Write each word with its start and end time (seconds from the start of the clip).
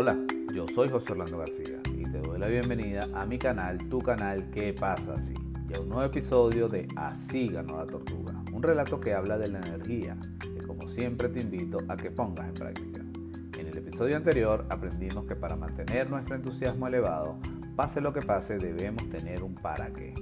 Hola, 0.00 0.16
yo 0.54 0.68
soy 0.68 0.88
José 0.88 1.10
Orlando 1.10 1.38
García 1.38 1.80
y 1.92 2.04
te 2.04 2.20
doy 2.20 2.38
la 2.38 2.46
bienvenida 2.46 3.08
a 3.14 3.26
mi 3.26 3.36
canal, 3.36 3.78
tu 3.88 4.00
canal 4.00 4.48
¿Qué 4.48 4.72
pasa 4.72 5.14
así? 5.14 5.34
Y 5.68 5.74
a 5.74 5.80
un 5.80 5.88
nuevo 5.88 6.04
episodio 6.04 6.68
de 6.68 6.86
Así 6.94 7.48
ganó 7.48 7.78
la 7.78 7.86
tortuga, 7.88 8.40
un 8.52 8.62
relato 8.62 9.00
que 9.00 9.12
habla 9.12 9.36
de 9.38 9.48
la 9.48 9.58
energía, 9.58 10.16
que 10.38 10.64
como 10.64 10.86
siempre 10.86 11.28
te 11.30 11.40
invito 11.40 11.80
a 11.88 11.96
que 11.96 12.12
pongas 12.12 12.46
en 12.46 12.54
práctica. 12.54 13.00
En 13.58 13.66
el 13.66 13.76
episodio 13.76 14.16
anterior 14.16 14.66
aprendimos 14.70 15.24
que 15.24 15.34
para 15.34 15.56
mantener 15.56 16.08
nuestro 16.08 16.36
entusiasmo 16.36 16.86
elevado, 16.86 17.36
pase 17.74 18.00
lo 18.00 18.12
que 18.12 18.22
pase, 18.22 18.56
debemos 18.56 19.10
tener 19.10 19.42
un 19.42 19.56
para 19.56 19.92
qué, 19.92 20.14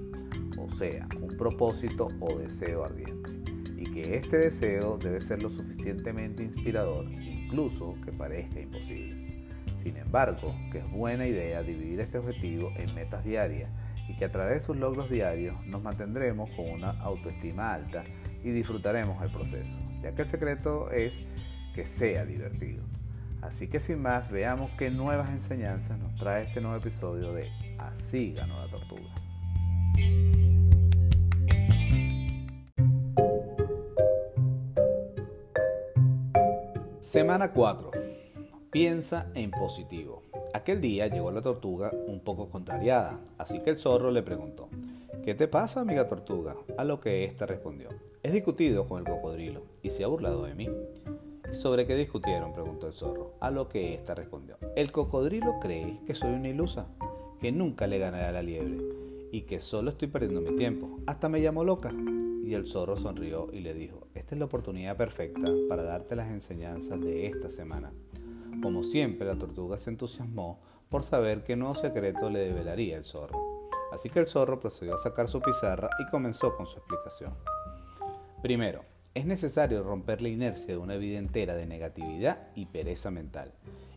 o 0.56 0.70
sea, 0.70 1.06
un 1.20 1.36
propósito 1.36 2.08
o 2.20 2.38
deseo 2.38 2.82
ardiente, 2.82 3.30
y 3.76 3.84
que 3.84 4.16
este 4.16 4.38
deseo 4.38 4.96
debe 4.96 5.20
ser 5.20 5.42
lo 5.42 5.50
suficientemente 5.50 6.42
inspirador, 6.42 7.04
incluso 7.12 7.92
que 8.02 8.12
parezca 8.12 8.58
imposible. 8.58 9.25
Sin 9.86 9.98
embargo, 9.98 10.52
que 10.72 10.78
es 10.78 10.90
buena 10.90 11.28
idea 11.28 11.62
dividir 11.62 12.00
este 12.00 12.18
objetivo 12.18 12.72
en 12.76 12.92
metas 12.96 13.22
diarias 13.22 13.70
y 14.08 14.16
que 14.16 14.24
a 14.24 14.32
través 14.32 14.54
de 14.54 14.60
sus 14.60 14.76
logros 14.76 15.08
diarios 15.08 15.64
nos 15.64 15.80
mantendremos 15.80 16.50
con 16.56 16.68
una 16.68 16.90
autoestima 17.02 17.72
alta 17.72 18.02
y 18.42 18.50
disfrutaremos 18.50 19.22
el 19.22 19.30
proceso, 19.30 19.78
ya 20.02 20.12
que 20.12 20.22
el 20.22 20.28
secreto 20.28 20.90
es 20.90 21.20
que 21.72 21.86
sea 21.86 22.24
divertido. 22.24 22.82
Así 23.42 23.68
que 23.68 23.78
sin 23.78 24.02
más, 24.02 24.28
veamos 24.28 24.72
qué 24.72 24.90
nuevas 24.90 25.30
enseñanzas 25.30 26.00
nos 26.00 26.16
trae 26.16 26.46
este 26.46 26.60
nuevo 26.60 26.78
episodio 26.78 27.32
de 27.32 27.48
Así 27.78 28.32
ganó 28.32 28.58
la 28.58 28.68
tortuga. 28.68 29.14
Semana 36.98 37.52
4. 37.52 38.05
Piensa 38.76 39.28
en 39.34 39.52
positivo. 39.52 40.22
Aquel 40.52 40.82
día 40.82 41.06
llegó 41.06 41.30
la 41.30 41.40
tortuga 41.40 41.90
un 42.08 42.20
poco 42.20 42.50
contrariada, 42.50 43.18
así 43.38 43.60
que 43.60 43.70
el 43.70 43.78
zorro 43.78 44.10
le 44.10 44.22
preguntó, 44.22 44.68
¿Qué 45.24 45.34
te 45.34 45.48
pasa, 45.48 45.80
amiga 45.80 46.06
tortuga? 46.06 46.56
A 46.76 46.84
lo 46.84 47.00
que 47.00 47.24
ésta 47.24 47.46
respondió, 47.46 47.88
he 48.22 48.30
discutido 48.30 48.86
con 48.86 48.98
el 48.98 49.10
cocodrilo 49.10 49.62
y 49.82 49.92
se 49.92 50.04
ha 50.04 50.08
burlado 50.08 50.44
de 50.44 50.54
mí. 50.54 50.68
¿Y 51.50 51.54
sobre 51.54 51.86
qué 51.86 51.94
discutieron? 51.94 52.52
preguntó 52.52 52.86
el 52.86 52.92
zorro, 52.92 53.32
a 53.40 53.50
lo 53.50 53.66
que 53.66 53.94
ésta 53.94 54.14
respondió, 54.14 54.58
el 54.76 54.92
cocodrilo 54.92 55.58
cree 55.58 55.98
que 56.06 56.12
soy 56.12 56.34
una 56.34 56.50
ilusa, 56.50 56.86
que 57.40 57.52
nunca 57.52 57.86
le 57.86 57.98
ganaré 57.98 58.26
a 58.26 58.32
la 58.32 58.42
liebre 58.42 58.76
y 59.32 59.46
que 59.46 59.60
solo 59.60 59.88
estoy 59.88 60.08
perdiendo 60.08 60.42
mi 60.42 60.54
tiempo, 60.54 61.00
hasta 61.06 61.30
me 61.30 61.40
llamo 61.40 61.64
loca. 61.64 61.94
Y 62.44 62.52
el 62.52 62.66
zorro 62.66 62.94
sonrió 62.94 63.46
y 63.54 63.60
le 63.60 63.72
dijo, 63.72 64.06
esta 64.14 64.34
es 64.34 64.38
la 64.38 64.44
oportunidad 64.44 64.98
perfecta 64.98 65.50
para 65.66 65.82
darte 65.82 66.14
las 66.14 66.28
enseñanzas 66.28 67.00
de 67.00 67.26
esta 67.26 67.48
semana. 67.48 67.90
Como 68.62 68.82
siempre, 68.82 69.26
la 69.26 69.38
tortuga 69.38 69.76
se 69.78 69.90
entusiasmó 69.90 70.60
por 70.88 71.04
saber 71.04 71.44
qué 71.44 71.56
nuevo 71.56 71.74
secreto 71.74 72.30
le 72.30 72.40
develaría 72.40 72.96
el 72.96 73.04
zorro. 73.04 73.68
Así 73.92 74.08
que 74.10 74.20
el 74.20 74.26
zorro 74.26 74.60
procedió 74.60 74.94
a 74.94 74.98
sacar 74.98 75.28
su 75.28 75.40
pizarra 75.40 75.90
y 75.98 76.10
comenzó 76.10 76.56
con 76.56 76.66
su 76.66 76.78
explicación. 76.78 77.34
Primero, 78.42 78.84
es 79.14 79.26
necesario 79.26 79.82
romper 79.82 80.22
la 80.22 80.28
inercia 80.28 80.74
de 80.74 80.78
una 80.78 80.96
vida 80.96 81.18
entera 81.18 81.54
de 81.54 81.66
negatividad 81.66 82.48
y 82.54 82.66
pereza 82.66 83.10
mental, 83.10 83.52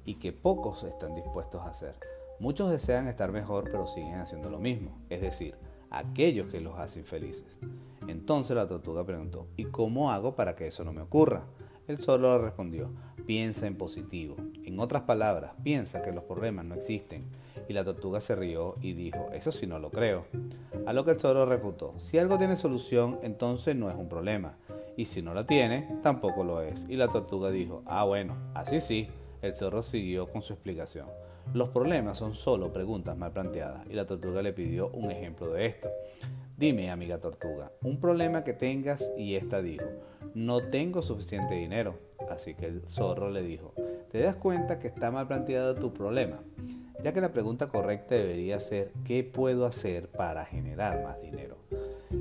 y 0.06 0.16
que 0.16 0.32
pocos 0.32 0.84
están 0.84 1.16
dispuestos 1.16 1.62
a 1.62 1.70
hacer. 1.70 1.96
Muchos 2.40 2.72
desean 2.72 3.08
estar 3.08 3.32
mejor 3.32 3.66
pero 3.66 3.86
siguen 3.86 4.16
haciendo 4.16 4.50
lo 4.50 4.60
mismo, 4.60 4.98
es 5.10 5.22
decir, 5.22 5.56
aquellos 5.90 6.48
que 6.48 6.62
los 6.62 6.80
hacen 6.80 7.06
felices. 7.06 7.60
Entonces 8.08 8.56
la 8.56 8.68
tortuga 8.68 9.06
preguntó, 9.06 9.48
¿y 9.58 9.66
cómo 9.66 10.12
hago 10.12 10.36
para 10.36 10.56
que 10.56 10.68
eso 10.68 10.84
no 10.84 10.94
me 10.94 11.02
ocurra? 11.02 11.44
El 11.90 11.98
zorro 11.98 12.38
le 12.38 12.44
respondió, 12.44 12.92
piensa 13.26 13.66
en 13.66 13.76
positivo. 13.76 14.36
En 14.64 14.80
otras 14.80 15.02
palabras, 15.02 15.56
piensa 15.64 16.04
que 16.04 16.12
los 16.12 16.24
problemas 16.24 16.64
no 16.64 16.76
existen. 16.76 17.26
Y 17.68 17.74
la 17.74 17.84
tortuga 17.84 18.22
se 18.22 18.36
rió 18.36 18.76
y 18.80 18.94
dijo, 18.94 19.28
eso 19.34 19.52
sí 19.52 19.66
no 19.66 19.80
lo 19.80 19.90
creo. 19.90 20.28
A 20.86 20.94
lo 20.94 21.04
que 21.04 21.10
el 21.10 21.20
zorro 21.20 21.48
refutó, 21.48 21.96
si 21.98 22.20
algo 22.20 22.38
tiene 22.38 22.58
solución, 22.58 23.18
entonces 23.24 23.76
no 23.76 23.90
es 23.90 23.96
un 23.96 24.08
problema. 24.08 24.56
Y 24.98 25.06
si 25.06 25.24
no 25.24 25.34
la 25.34 25.48
tiene, 25.48 25.90
tampoco 26.04 26.44
lo 26.44 26.62
es. 26.62 26.86
Y 26.88 26.96
la 26.96 27.08
tortuga 27.08 27.50
dijo, 27.50 27.82
ah 27.88 28.04
bueno, 28.04 28.38
así 28.54 28.82
sí. 28.82 29.08
El 29.42 29.56
zorro 29.56 29.82
siguió 29.82 30.28
con 30.28 30.44
su 30.44 30.54
explicación. 30.54 31.08
Los 31.56 31.70
problemas 31.70 32.20
son 32.20 32.36
solo 32.36 32.72
preguntas 32.72 33.18
mal 33.18 33.32
planteadas 33.32 33.88
y 33.90 33.94
la 33.94 34.06
tortuga 34.06 34.44
le 34.44 34.54
pidió 34.54 34.90
un 34.90 35.10
ejemplo 35.10 35.52
de 35.54 35.66
esto. 35.66 35.90
Dime, 36.60 36.92
amiga 36.92 37.22
tortuga, 37.22 37.72
un 37.84 38.02
problema 38.02 38.44
que 38.44 38.52
tengas 38.52 39.14
y 39.18 39.36
esta 39.36 39.62
dijo, 39.62 39.86
no 40.34 40.60
tengo 40.60 41.02
suficiente 41.02 41.56
dinero. 41.56 41.98
Así 42.30 42.54
que 42.54 42.66
el 42.66 42.82
zorro 42.90 43.30
le 43.30 43.42
dijo, 43.44 43.74
¿te 44.12 44.20
das 44.20 44.36
cuenta 44.36 44.78
que 44.78 44.90
está 44.90 45.10
mal 45.10 45.26
planteado 45.26 45.76
tu 45.76 45.94
problema? 45.94 46.44
Ya 47.02 47.14
que 47.14 47.22
la 47.22 47.32
pregunta 47.32 47.70
correcta 47.70 48.16
debería 48.16 48.60
ser, 48.60 48.92
¿qué 49.06 49.24
puedo 49.24 49.66
hacer 49.66 50.10
para 50.10 50.44
generar 50.44 51.02
más 51.02 51.22
dinero? 51.22 51.60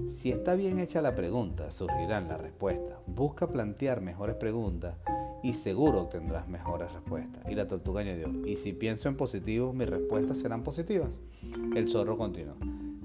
Si 0.07 0.31
está 0.31 0.55
bien 0.55 0.79
hecha 0.79 1.03
la 1.03 1.17
pregunta, 1.17 1.73
surgirán 1.73 2.29
las 2.29 2.41
respuestas. 2.41 2.97
Busca 3.09 3.49
plantear 3.49 4.01
mejores 4.01 4.37
preguntas 4.37 4.95
y 5.43 5.55
seguro 5.55 6.03
obtendrás 6.03 6.47
mejores 6.47 6.93
respuestas. 6.93 7.43
Y 7.51 7.57
la 7.57 7.67
tortuga 7.67 8.03
añadió, 8.03 8.31
y 8.47 8.55
si 8.55 8.73
pienso 8.73 9.09
en 9.09 9.17
positivo, 9.17 9.73
mis 9.73 9.91
respuestas 9.91 10.39
serán 10.39 10.63
positivas. 10.63 11.19
El 11.75 11.89
zorro 11.89 12.17
continuó, 12.17 12.55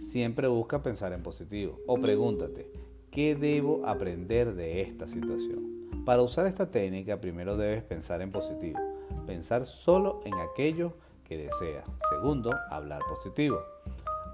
siempre 0.03 0.47
busca 0.47 0.83
pensar 0.83 1.13
en 1.13 1.23
positivo 1.23 1.79
o 1.87 1.99
pregúntate, 1.99 2.69
¿qué 3.09 3.35
debo 3.35 3.85
aprender 3.85 4.53
de 4.53 4.81
esta 4.81 5.07
situación? 5.07 5.89
Para 6.05 6.21
usar 6.21 6.45
esta 6.45 6.69
técnica 6.69 7.21
primero 7.21 7.57
debes 7.57 7.83
pensar 7.83 8.21
en 8.21 8.31
positivo, 8.31 8.79
pensar 9.25 9.65
solo 9.65 10.21
en 10.25 10.33
aquello 10.35 10.93
que 11.23 11.37
deseas. 11.37 11.85
Segundo, 12.09 12.51
hablar 12.69 13.01
positivo. 13.07 13.59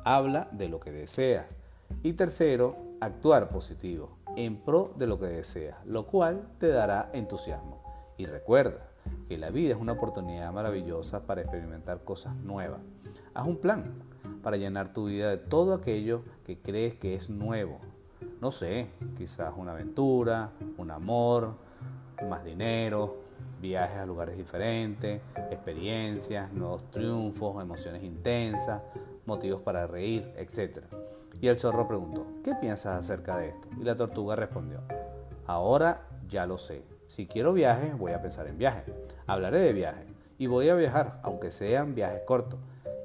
Habla 0.04 0.50
de 0.52 0.70
lo 0.70 0.80
que 0.80 0.92
deseas. 0.92 1.46
Y 2.04 2.14
tercero, 2.14 2.76
actuar 3.00 3.50
positivo, 3.50 4.18
en 4.36 4.58
pro 4.58 4.94
de 4.98 5.08
lo 5.08 5.20
que 5.20 5.28
deseas, 5.28 5.78
lo 5.86 6.08
cual 6.08 6.48
te 6.60 6.70
dará 6.70 7.10
entusiasmo. 7.14 7.84
Y 8.18 8.26
recuerda 8.26 8.90
que 9.28 9.38
la 9.38 9.50
vida 9.50 9.74
es 9.74 9.80
una 9.80 9.94
oportunidad 9.94 10.52
maravillosa 10.52 11.26
para 11.26 11.42
experimentar 11.42 12.04
cosas 12.04 12.36
nuevas. 12.36 12.80
Haz 13.34 13.48
un 13.48 13.58
plan 13.58 13.94
para 14.42 14.58
llenar 14.58 14.94
tu 14.94 15.06
vida 15.06 15.30
de 15.30 15.38
todo 15.38 15.74
aquello 15.74 16.24
que 16.46 16.60
crees 16.60 16.96
que 16.96 17.16
es 17.16 17.30
nuevo. 17.30 17.80
No 18.42 18.52
sé, 18.52 18.90
quizás 19.18 19.54
una 19.56 19.74
aventura, 19.74 20.52
un 20.78 20.92
amor, 20.92 21.56
más 22.28 22.44
dinero, 22.44 23.18
viajes 23.62 23.98
a 23.98 24.06
lugares 24.06 24.38
diferentes, 24.38 25.22
experiencias, 25.52 26.52
nuevos 26.54 26.90
triunfos, 26.92 27.62
emociones 27.62 28.04
intensas, 28.04 28.82
motivos 29.26 29.62
para 29.62 29.88
reír, 29.88 30.34
etc. 30.38 30.84
Y 31.42 31.48
el 31.48 31.60
zorro 31.60 31.88
preguntó, 31.88 32.26
¿qué 32.44 32.56
piensas 32.56 33.00
acerca 33.00 33.38
de 33.38 33.50
esto? 33.50 33.68
Y 33.80 33.84
la 33.84 33.96
tortuga 33.96 34.36
respondió, 34.36 34.82
ahora 35.46 36.08
ya 36.28 36.46
lo 36.46 36.58
sé. 36.58 36.99
Si 37.10 37.26
quiero 37.26 37.54
viajes, 37.54 37.98
voy 37.98 38.12
a 38.12 38.22
pensar 38.22 38.48
en 38.48 38.60
viajes. 38.60 38.84
Hablaré 39.26 39.60
de 39.60 39.74
viajes. 39.74 40.06
Y 40.38 40.46
voy 40.46 40.70
a 40.70 40.76
viajar, 40.76 41.20
aunque 41.24 41.52
sean 41.52 41.96
viajes 41.96 42.22
cortos. 42.22 42.60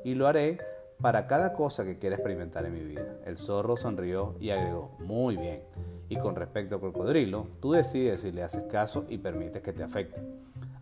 Y 0.04 0.14
lo 0.14 0.26
haré 0.26 0.58
para 1.00 1.26
cada 1.26 1.54
cosa 1.54 1.84
que 1.84 1.98
quiera 1.98 2.14
experimentar 2.14 2.66
en 2.66 2.74
mi 2.74 2.84
vida. 2.84 3.16
El 3.24 3.38
zorro 3.38 3.78
sonrió 3.78 4.36
y 4.38 4.50
agregó, 4.50 4.94
muy 4.98 5.38
bien. 5.38 5.62
Y 6.10 6.16
con 6.16 6.36
respecto 6.36 6.74
al 6.74 6.82
cocodrilo, 6.82 7.48
tú 7.60 7.72
decides 7.72 8.20
si 8.20 8.30
le 8.30 8.42
haces 8.42 8.64
caso 8.64 9.06
y 9.08 9.16
permites 9.16 9.62
que 9.62 9.72
te 9.72 9.82
afecte. 9.82 10.20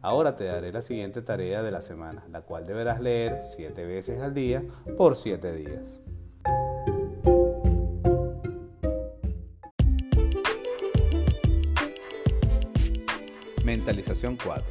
Ahora 0.00 0.34
te 0.34 0.44
daré 0.44 0.72
la 0.72 0.83
siguiente 0.83 1.22
tarea 1.22 1.62
de 1.62 1.71
la 1.71 1.81
semana, 1.81 2.25
la 2.28 2.41
cual 2.41 2.66
deberás 2.66 3.00
leer 3.00 3.43
siete 3.44 3.87
veces 3.87 4.21
al 4.21 4.34
día 4.34 4.65
por 4.99 5.15
siete 5.15 5.53
días. 5.53 6.00
Mentalización 13.64 14.36
4. 14.42 14.64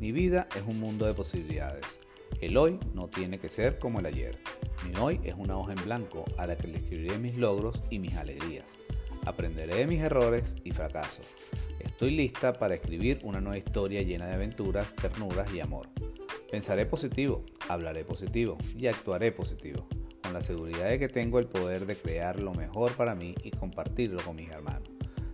Mi 0.00 0.10
vida 0.10 0.48
es 0.56 0.64
un 0.66 0.80
mundo 0.80 1.06
de 1.06 1.14
posibilidades. 1.14 2.00
El 2.40 2.56
hoy 2.56 2.80
no 2.92 3.06
tiene 3.06 3.38
que 3.38 3.48
ser 3.48 3.78
como 3.78 4.00
el 4.00 4.06
ayer. 4.06 4.36
Mi 4.84 4.98
hoy 4.98 5.20
es 5.22 5.36
una 5.38 5.56
hoja 5.56 5.74
en 5.74 5.84
blanco 5.84 6.24
a 6.36 6.48
la 6.48 6.56
que 6.56 6.66
le 6.66 6.78
escribiré 6.78 7.18
mis 7.18 7.36
logros 7.36 7.84
y 7.88 8.00
mis 8.00 8.16
alegrías. 8.16 8.66
Aprenderé 9.26 9.76
de 9.76 9.86
mis 9.86 10.00
errores 10.00 10.56
y 10.64 10.72
fracasos. 10.72 11.24
Estoy 11.78 12.16
lista 12.16 12.52
para 12.52 12.74
escribir 12.74 13.20
una 13.22 13.40
nueva 13.40 13.58
historia 13.58 14.02
llena 14.02 14.26
de 14.26 14.34
aventuras, 14.34 14.92
ternuras 14.96 15.54
y 15.54 15.60
amor. 15.60 15.88
Pensaré 16.50 16.84
positivo, 16.84 17.44
hablaré 17.68 18.04
positivo 18.04 18.58
y 18.76 18.88
actuaré 18.88 19.30
positivo, 19.30 19.86
con 20.20 20.32
la 20.32 20.42
seguridad 20.42 20.88
de 20.88 20.98
que 20.98 21.08
tengo 21.08 21.38
el 21.38 21.46
poder 21.46 21.86
de 21.86 21.94
crear 21.94 22.40
lo 22.40 22.52
mejor 22.54 22.90
para 22.96 23.14
mí 23.14 23.36
y 23.44 23.52
compartirlo 23.52 24.20
con 24.24 24.34
mis 24.34 24.50
hermanos. 24.50 24.91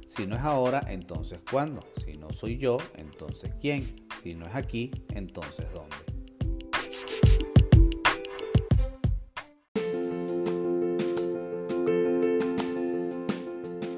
Si 0.09 0.27
no 0.27 0.37
es 0.37 0.41
ahora, 0.41 0.83
entonces 0.89 1.39
¿cuándo? 1.51 1.83
Si 2.03 2.17
no 2.17 2.33
soy 2.33 2.57
yo, 2.57 2.79
entonces 2.97 3.53
¿quién? 3.61 3.83
Si 4.23 4.35
no 4.35 4.47
es 4.47 4.55
aquí, 4.55 4.91
entonces 5.11 5.67
¿dónde? 5.75 5.97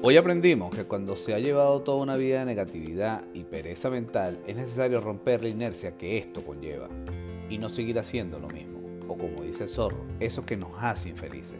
Hoy 0.01 0.17
aprendimos 0.17 0.75
que 0.75 0.83
cuando 0.83 1.15
se 1.15 1.33
ha 1.33 1.39
llevado 1.39 1.81
toda 1.81 2.03
una 2.03 2.17
vida 2.17 2.39
de 2.39 2.45
negatividad 2.45 3.23
y 3.33 3.45
pereza 3.45 3.89
mental, 3.89 4.37
es 4.45 4.57
necesario 4.57 4.99
romper 4.99 5.43
la 5.43 5.49
inercia 5.49 5.97
que 5.97 6.17
esto 6.17 6.43
conlleva. 6.43 6.89
y 7.49 7.57
no 7.57 7.69
seguir 7.69 7.99
haciendo 7.99 8.39
lo 8.39 8.47
mismo, 8.47 8.79
o 9.07 9.17
como 9.17 9.43
dice 9.43 9.63
el 9.65 9.69
zorro, 9.69 9.99
eso 10.19 10.45
que 10.45 10.55
nos 10.55 10.71
hace 10.77 11.09
infelices. 11.09 11.59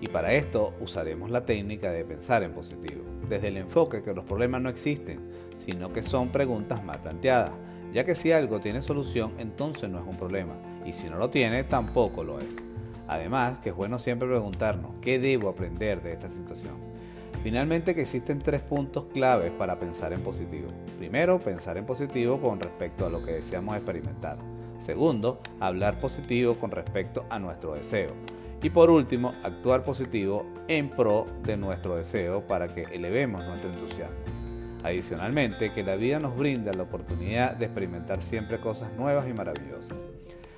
Y 0.00 0.08
para 0.08 0.32
esto 0.32 0.74
usaremos 0.80 1.30
la 1.30 1.44
técnica 1.44 1.92
de 1.92 2.04
pensar 2.04 2.42
en 2.42 2.52
positivo, 2.52 3.02
desde 3.28 3.48
el 3.48 3.58
enfoque 3.58 4.02
que 4.02 4.14
los 4.14 4.24
problemas 4.24 4.62
no 4.62 4.70
existen, 4.70 5.20
sino 5.56 5.92
que 5.92 6.02
son 6.02 6.30
preguntas 6.30 6.82
mal 6.82 7.00
planteadas, 7.00 7.52
ya 7.92 8.04
que 8.04 8.14
si 8.14 8.32
algo 8.32 8.60
tiene 8.60 8.80
solución, 8.80 9.32
entonces 9.38 9.90
no 9.90 9.98
es 9.98 10.06
un 10.06 10.16
problema, 10.16 10.54
y 10.86 10.92
si 10.92 11.10
no 11.10 11.18
lo 11.18 11.28
tiene, 11.28 11.64
tampoco 11.64 12.24
lo 12.24 12.40
es. 12.40 12.56
Además, 13.08 13.58
que 13.58 13.70
es 13.70 13.74
bueno 13.74 13.98
siempre 13.98 14.28
preguntarnos, 14.28 14.92
¿qué 15.02 15.18
debo 15.18 15.48
aprender 15.48 16.00
de 16.00 16.12
esta 16.12 16.30
situación? 16.30 16.74
Finalmente 17.42 17.94
que 17.94 18.02
existen 18.02 18.38
tres 18.38 18.60
puntos 18.60 19.06
claves 19.06 19.50
para 19.50 19.78
pensar 19.78 20.12
en 20.12 20.22
positivo. 20.22 20.68
Primero, 20.98 21.40
pensar 21.40 21.76
en 21.76 21.86
positivo 21.86 22.40
con 22.40 22.60
respecto 22.60 23.06
a 23.06 23.10
lo 23.10 23.24
que 23.24 23.32
deseamos 23.32 23.76
experimentar. 23.76 24.38
Segundo, 24.78 25.40
hablar 25.58 25.98
positivo 25.98 26.56
con 26.56 26.70
respecto 26.70 27.24
a 27.30 27.38
nuestro 27.38 27.74
deseo. 27.74 28.10
Y 28.62 28.70
por 28.70 28.90
último, 28.90 29.34
actuar 29.42 29.82
positivo 29.82 30.46
en 30.68 30.90
pro 30.90 31.26
de 31.42 31.56
nuestro 31.56 31.96
deseo 31.96 32.46
para 32.46 32.74
que 32.74 32.82
elevemos 32.92 33.44
nuestro 33.44 33.70
entusiasmo. 33.70 34.16
Adicionalmente, 34.82 35.72
que 35.72 35.82
la 35.82 35.96
vida 35.96 36.18
nos 36.18 36.36
brinda 36.36 36.72
la 36.72 36.82
oportunidad 36.82 37.56
de 37.56 37.66
experimentar 37.66 38.22
siempre 38.22 38.60
cosas 38.60 38.92
nuevas 38.92 39.28
y 39.28 39.32
maravillosas. 39.32 39.96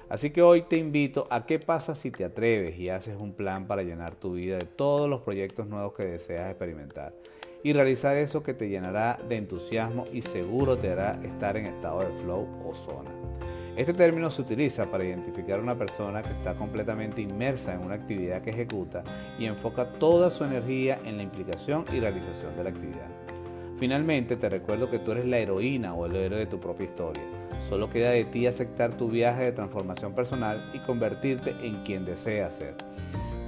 Así 0.09 0.31
que 0.31 0.43
hoy 0.43 0.63
te 0.63 0.77
invito 0.77 1.27
a 1.31 1.47
qué 1.47 1.59
pasa 1.59 1.95
si 1.95 2.11
te 2.11 2.25
atreves 2.25 2.79
y 2.79 2.91
haces 2.91 3.17
un 3.19 3.33
plan 3.33 3.67
para 3.67 3.83
llenar 3.83 4.15
tu 4.15 4.35
vida 4.35 4.59
de 4.59 4.67
todos 4.67 5.09
los 5.09 5.23
proyectos 5.23 5.67
nuevos 5.67 5.95
que 5.95 6.05
deseas 6.05 6.51
experimentar 6.51 7.15
y 7.63 7.73
realizar 7.73 8.17
eso 8.17 8.43
que 8.43 8.55
te 8.55 8.69
llenará 8.69 9.19
de 9.29 9.37
entusiasmo 9.37 10.07
y 10.13 10.23
seguro 10.23 10.77
te 10.77 10.91
hará 10.91 11.21
estar 11.23 11.57
en 11.57 11.67
estado 11.67 12.01
de 12.01 12.13
flow 12.23 12.47
o 12.65 12.75
zona. 12.75 13.11
Este 13.75 13.95
término 13.95 14.31
se 14.31 14.43
utiliza 14.43 14.91
para 14.91 15.05
identificar 15.05 15.59
a 15.59 15.63
una 15.63 15.79
persona 15.79 16.23
que 16.23 16.33
está 16.33 16.55
completamente 16.55 17.23
inmersa 17.23 17.73
en 17.73 17.81
una 17.81 17.95
actividad 17.95 18.43
que 18.43 18.51
ejecuta 18.51 19.03
y 19.39 19.47
enfoca 19.47 19.87
toda 19.95 20.31
su 20.31 20.45
energía 20.45 21.01
en 21.07 21.17
la 21.17 21.23
implicación 21.23 21.87
y 21.91 21.99
realización 21.99 22.55
de 22.55 22.65
la 22.65 22.71
actividad. 22.71 23.09
Finalmente, 23.79 24.37
te 24.37 24.51
recuerdo 24.51 24.91
que 24.91 24.99
tú 24.99 25.13
eres 25.13 25.25
la 25.25 25.39
heroína 25.39 25.95
o 25.95 26.05
el 26.05 26.15
héroe 26.15 26.39
de 26.39 26.47
tu 26.47 26.61
propia 26.61 26.85
historia. 26.85 27.23
Solo 27.67 27.89
queda 27.89 28.11
de 28.11 28.25
ti 28.25 28.47
aceptar 28.47 28.93
tu 28.93 29.09
viaje 29.09 29.45
de 29.45 29.53
transformación 29.53 30.15
personal 30.15 30.71
y 30.75 30.79
convertirte 30.81 31.57
en 31.63 31.83
quien 31.83 32.05
deseas 32.05 32.57
ser. 32.57 32.75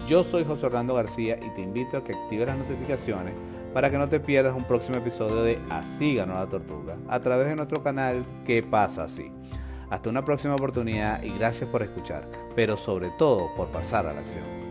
Yo 0.08 0.24
soy 0.24 0.44
José 0.44 0.66
Orlando 0.66 0.94
García 0.94 1.36
y 1.36 1.54
te 1.54 1.60
invito 1.60 1.98
a 1.98 2.04
que 2.04 2.14
actives 2.14 2.46
las 2.46 2.58
notificaciones 2.58 3.36
para 3.74 3.90
que 3.90 3.98
no 3.98 4.08
te 4.08 4.20
pierdas 4.20 4.56
un 4.56 4.64
próximo 4.64 4.96
episodio 4.96 5.42
de 5.42 5.58
Así 5.68 6.14
ganó 6.14 6.34
la 6.34 6.48
tortuga 6.48 6.96
a 7.08 7.20
través 7.20 7.48
de 7.48 7.56
nuestro 7.56 7.82
canal 7.82 8.24
¿Qué 8.46 8.62
pasa 8.62 9.04
así? 9.04 9.30
Hasta 9.90 10.10
una 10.10 10.24
próxima 10.24 10.54
oportunidad 10.54 11.22
y 11.22 11.30
gracias 11.30 11.68
por 11.70 11.82
escuchar, 11.82 12.28
pero 12.54 12.76
sobre 12.76 13.10
todo 13.10 13.54
por 13.54 13.68
pasar 13.68 14.06
a 14.06 14.12
la 14.12 14.20
acción. 14.20 14.63